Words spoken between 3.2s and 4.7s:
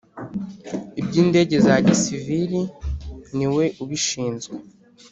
ni we ubishinzwe